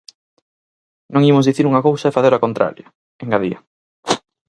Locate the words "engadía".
3.23-3.59